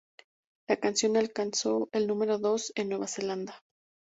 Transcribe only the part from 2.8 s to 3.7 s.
Nueva Zelanda.